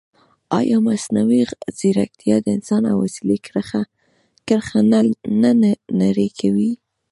ایا 0.59 0.77
مصنوعي 0.87 1.41
ځیرکتیا 1.77 2.35
د 2.41 2.47
انسان 2.57 2.83
او 2.91 2.97
وسیلې 3.03 3.37
کرښه 4.47 4.79
نه 5.41 5.49
نری 5.99 6.29
کوي؟ 6.39 6.71